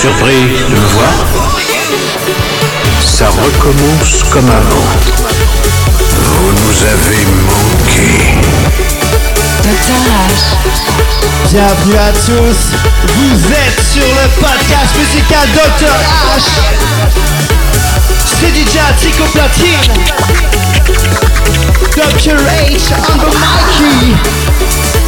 [0.00, 1.12] surpris de me voir
[3.00, 4.86] Ça recommence comme avant.
[6.22, 8.08] Vous nous avez manqué.
[9.64, 10.38] Dr H.
[11.50, 12.60] Bienvenue à tous,
[13.16, 15.96] vous êtes sur le podcast musical Dr
[16.36, 16.46] H.
[18.24, 19.92] C'est DJ Tico Platine.
[21.96, 25.07] Dr H on the Mikey.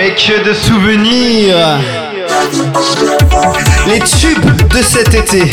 [0.00, 1.78] Mais que de souvenirs
[3.86, 5.50] Les tubes de cet été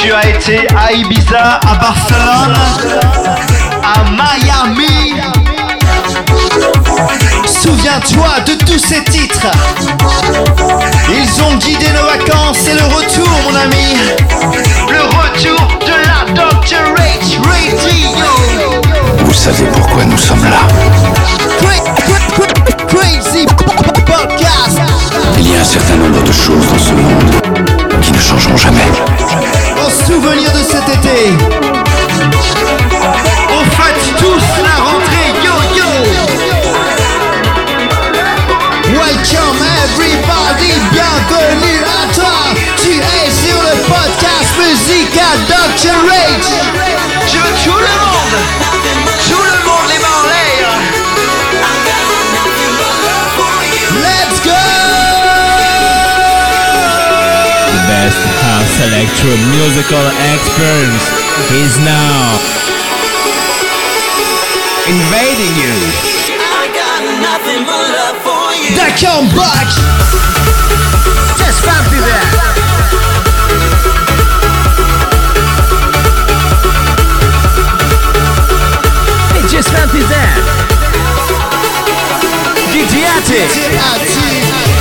[0.00, 2.54] tu as été à Ibiza, à Barcelone,
[3.82, 5.14] à Miami.
[7.44, 9.48] Souviens-toi de tous ces titres.
[11.08, 13.96] Ils ont guidé nos vacances et le retour, mon ami.
[14.88, 16.94] Le retour de la Dr.
[16.94, 18.87] H Radio.
[19.38, 20.66] Vous savez pourquoi nous sommes là.
[25.38, 27.30] Il y a un certain nombre de choses dans ce monde
[28.02, 28.90] qui ne changeront jamais.
[29.80, 31.36] En souvenir de cet été.
[33.48, 35.90] On fête tous la rentrée, yo yo.
[38.90, 42.34] Welcome everybody, bienvenue à toi.
[42.82, 45.94] Tu es sur le podcast musical Dr.
[46.10, 46.87] H.
[58.80, 61.04] electro musical experience
[61.50, 62.38] is now
[64.86, 65.74] invading you.
[68.78, 69.66] That come back.
[71.38, 72.26] Just fancy that.
[79.34, 80.38] Hey, just fancy that.
[82.70, 83.42] Didiati.
[83.74, 84.77] Dr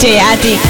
[0.00, 0.69] DJ Attic.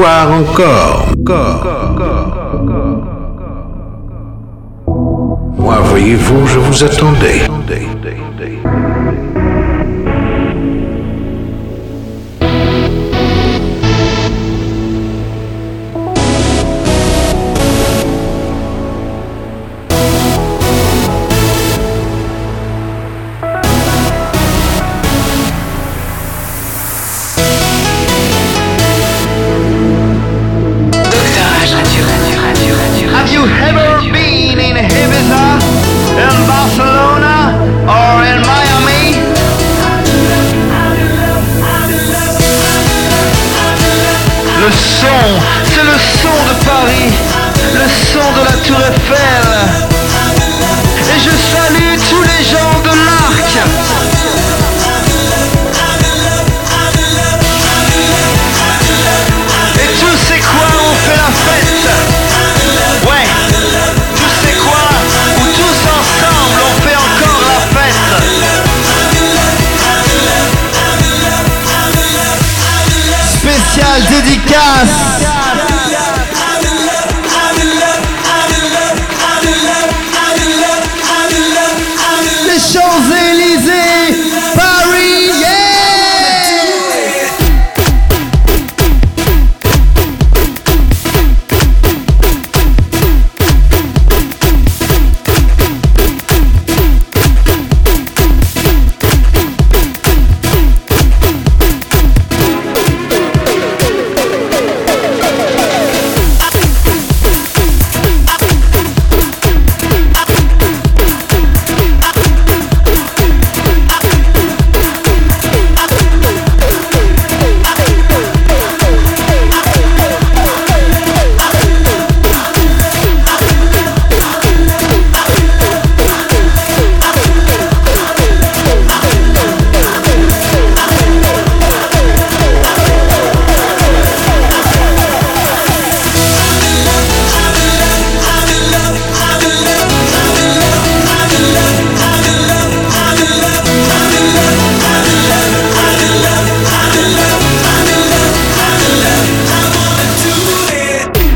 [0.00, 1.08] Voir encore.
[5.58, 7.49] Moi, voyez-vous, je vous attendais.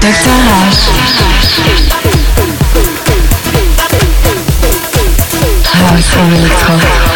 [0.05, 0.13] Dr.
[0.13, 0.91] H.
[5.73, 7.14] House Electro.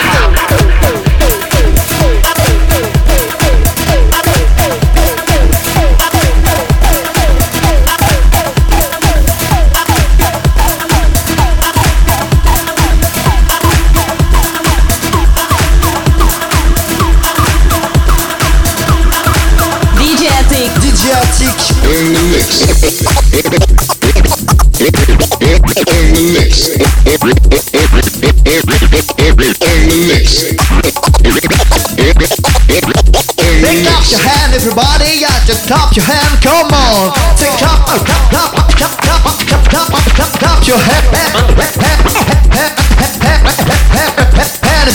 [34.59, 37.15] Everybody, yeah, just clap your hand, come on.
[37.39, 41.07] Take up, clap, clap, clap, clap, clap, clap, clap, clap, clap your hand,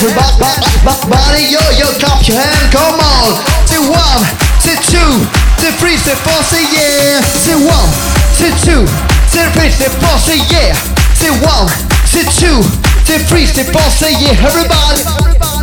[0.04, 3.40] everybody, yo, yo, clap your hand, come on.
[3.64, 4.20] Say one,
[4.60, 5.24] say two,
[5.56, 7.24] say three, say four, say yeah.
[7.24, 7.88] Say one,
[8.36, 8.84] say two,
[9.32, 10.76] say three, say four, say yeah.
[11.16, 11.72] Say one,
[12.04, 12.60] say two,
[13.08, 15.53] say three, say four, say yeah, everybody.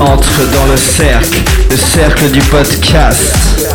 [0.00, 3.69] Tu entres dans le cercle, le cercle du podcast.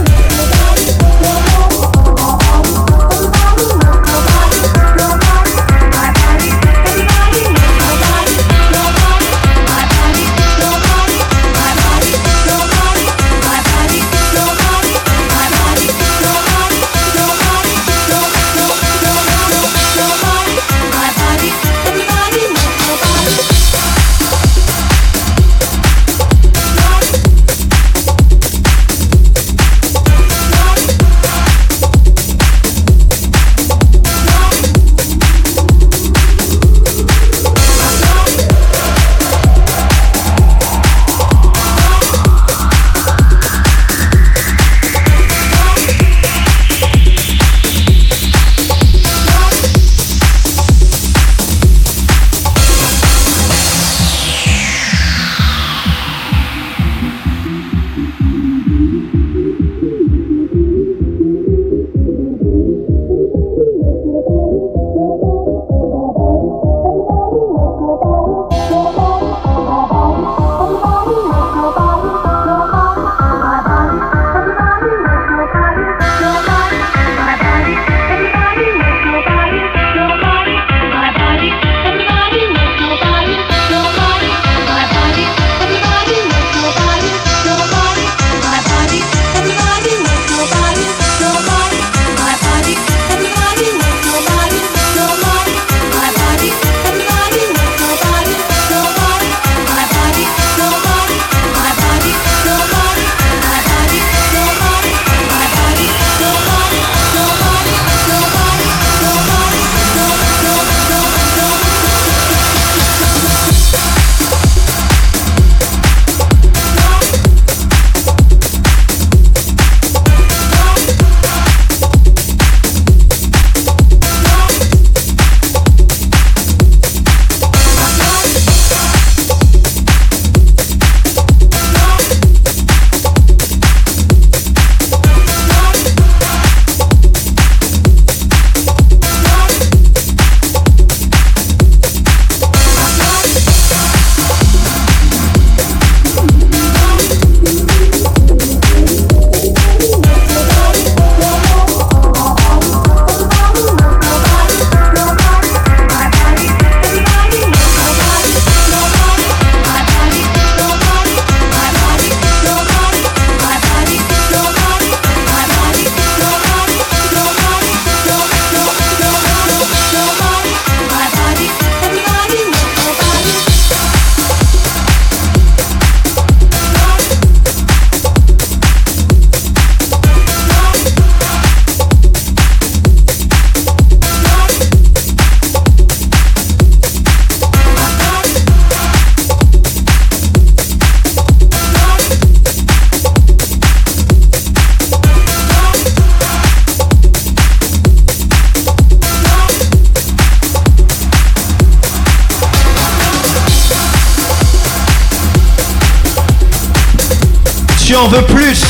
[207.86, 208.64] Tu en veux plus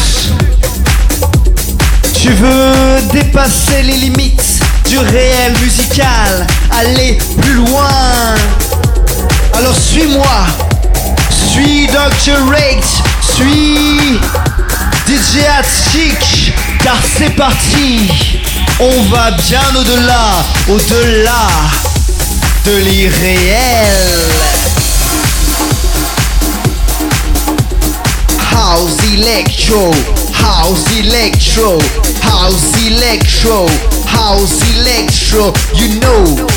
[2.22, 8.36] Tu veux dépasser les limites du réel musical, aller plus loin.
[9.54, 10.46] Alors suis-moi,
[11.50, 12.46] suis Dr.
[12.50, 12.84] Rate,
[13.22, 14.20] suis
[15.08, 16.54] DJ Attic,
[16.84, 18.10] car c'est parti.
[18.82, 21.48] On va bien au-delà, au-delà
[22.66, 23.96] de l'irréel.
[28.56, 29.92] House electro,
[30.32, 31.78] house electro,
[32.22, 33.68] house electro,
[34.08, 36.55] house electro, you know.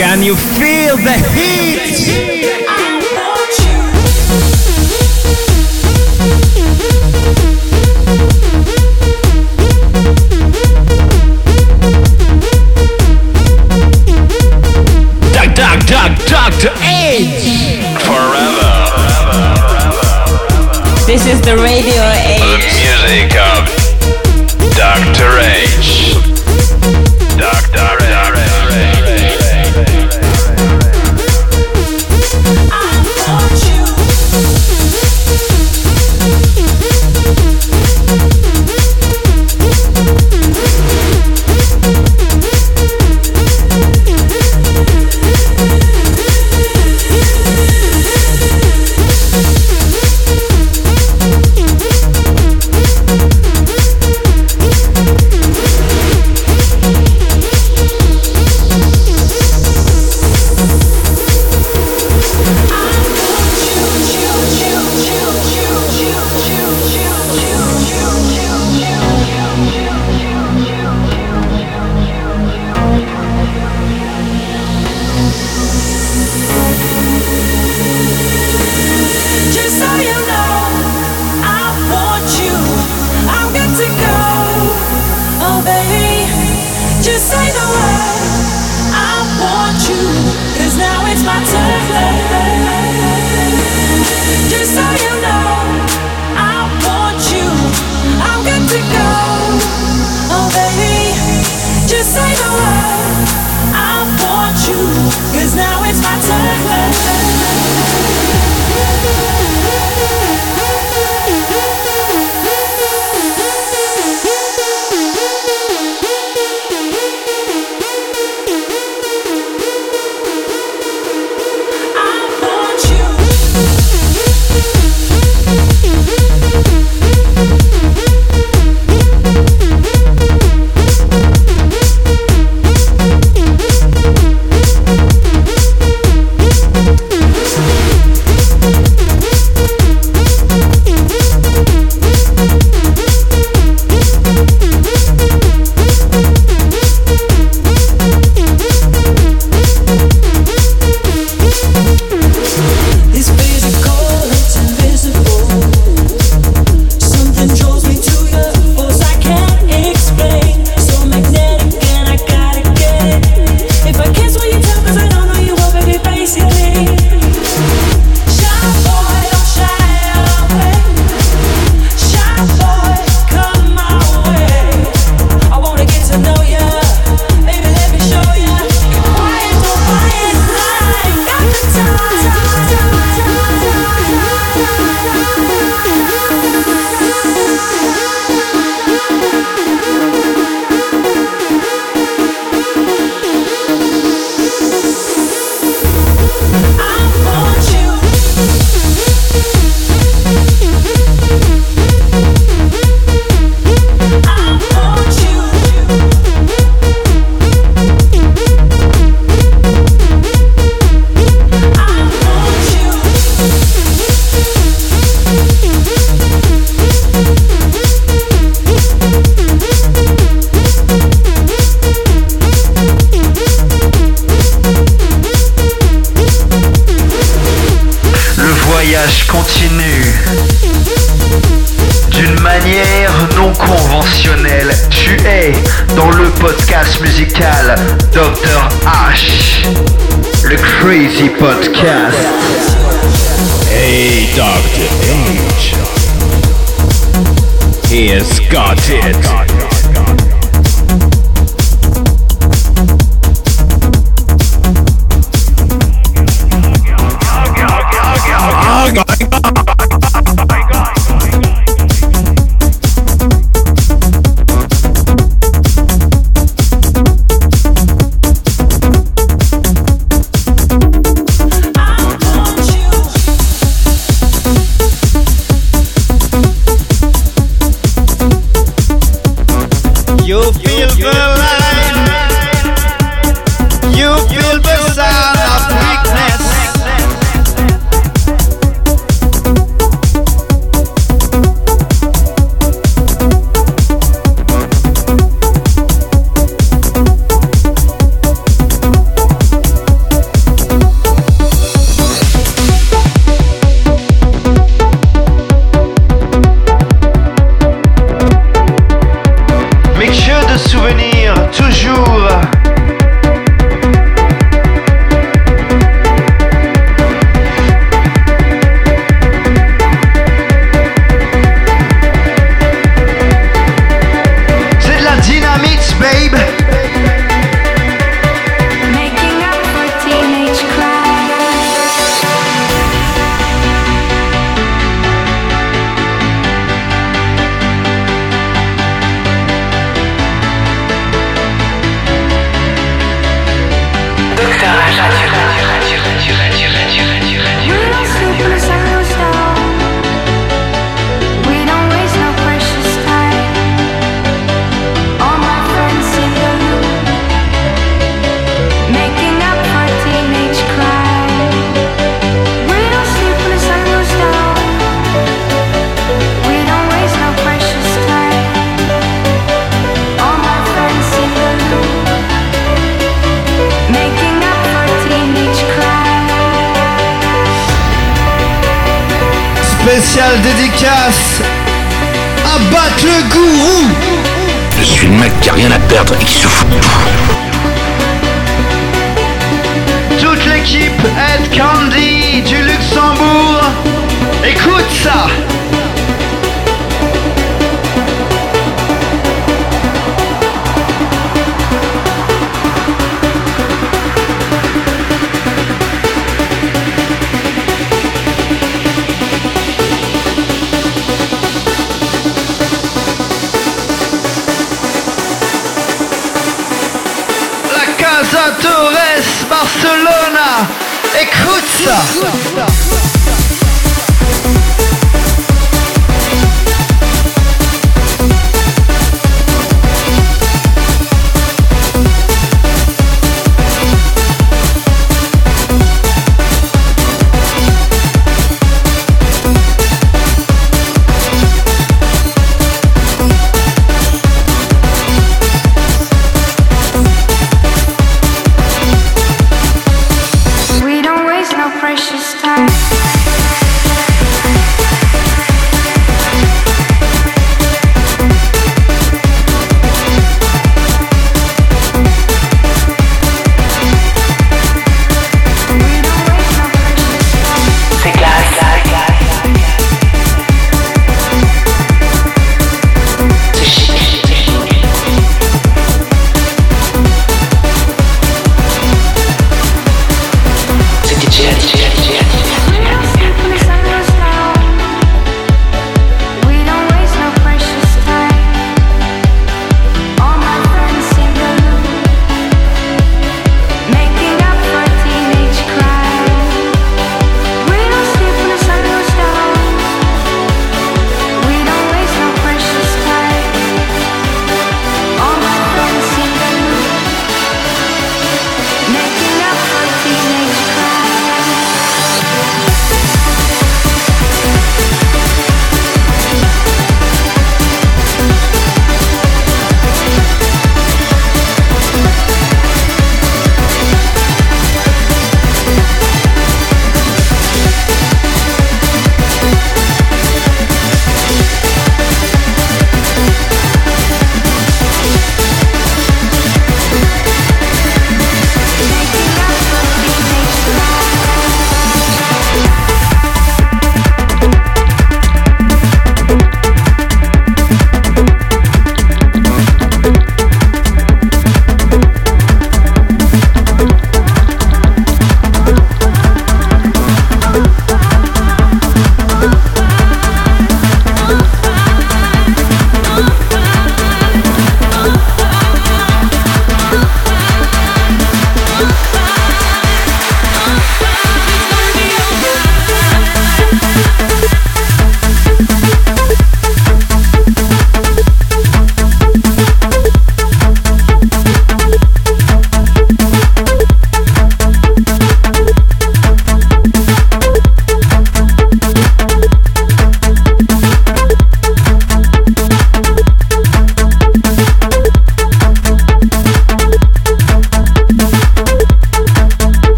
[0.00, 2.40] Can you feel the heat?
[15.34, 16.72] Doc, doc, doc, Dr.
[16.80, 17.84] H!
[18.06, 18.70] Forever.
[21.04, 22.06] This is the Radio
[22.40, 23.68] The music of
[24.74, 25.40] Dr.
[25.40, 26.29] H.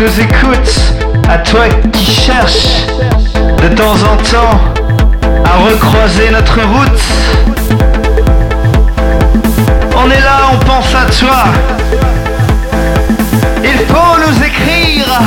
[0.00, 0.80] nous écoutes,
[1.28, 2.86] à toi qui cherches
[3.62, 4.58] de temps en temps
[5.44, 7.02] à recroiser notre route.
[9.94, 11.44] On est là, on pense à toi.
[13.62, 15.20] Il faut nous écrire.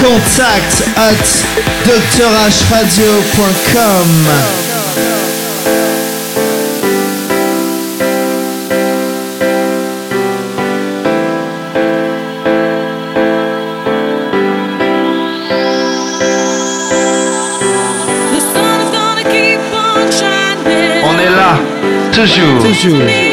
[0.00, 1.26] Contact at
[1.84, 3.00] drhradio.com
[22.12, 23.29] 这是这是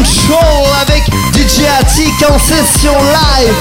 [0.00, 3.54] Control avec DJ Attic en session live.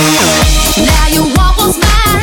[0.00, 2.19] Now you almost mine.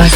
[0.00, 0.06] You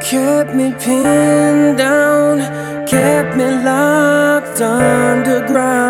[0.00, 2.40] kept me pinned down,
[2.88, 5.89] kept me locked underground.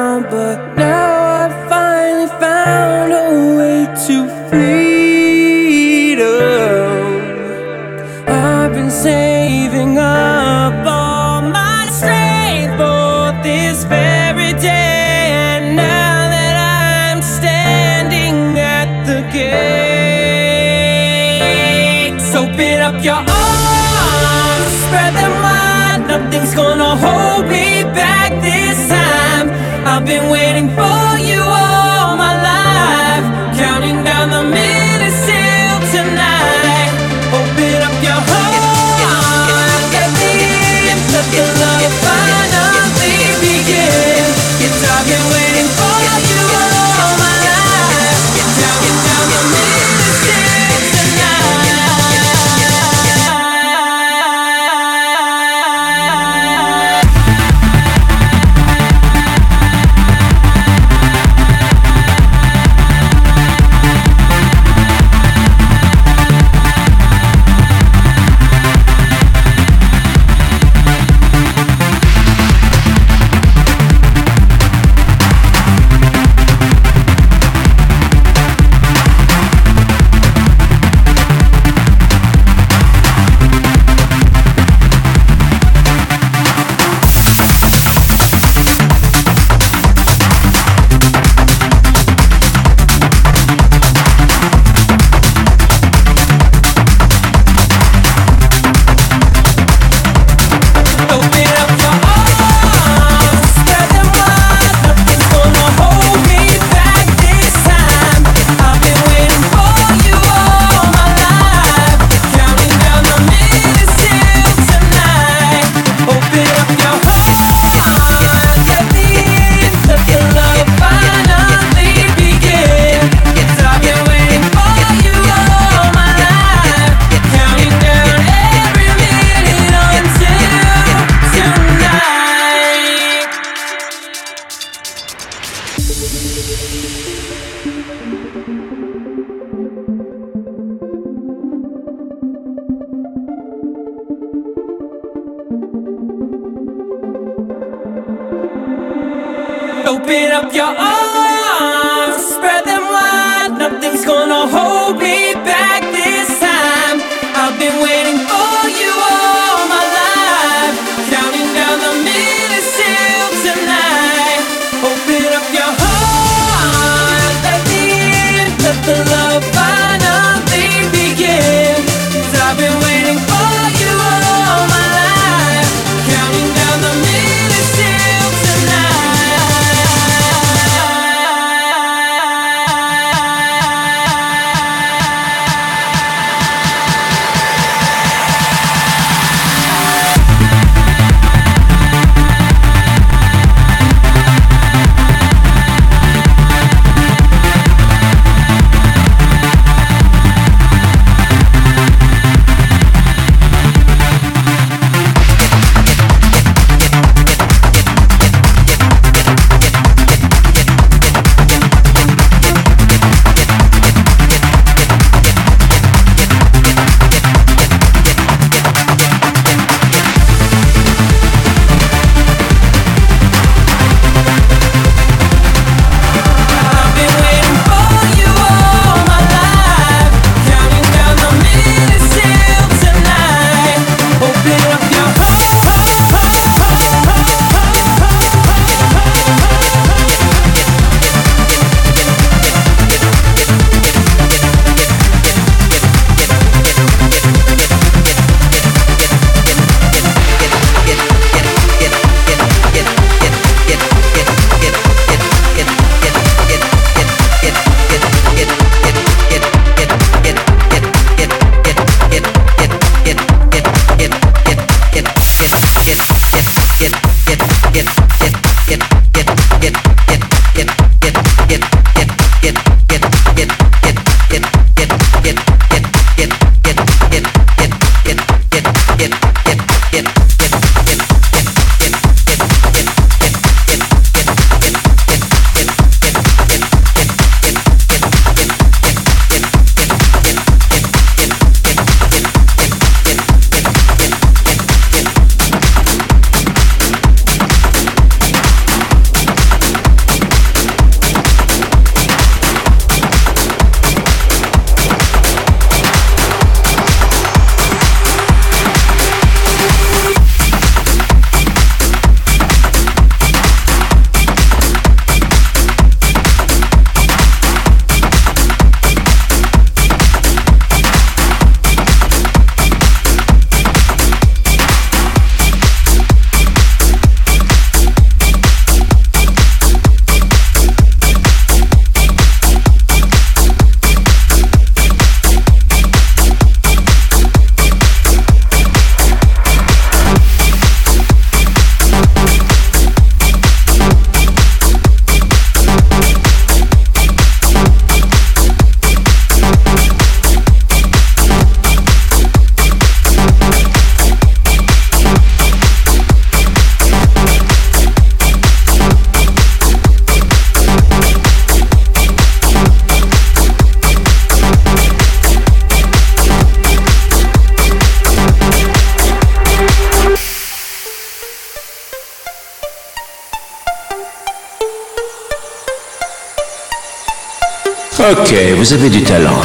[378.61, 379.41] Vous avez du talent.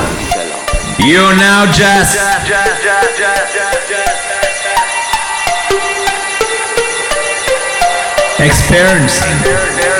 [1.00, 2.20] You now just
[8.40, 9.95] Experience.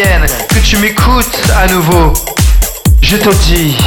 [0.00, 2.12] Que tu m'écoutes à nouveau.
[3.02, 3.77] Je te dis.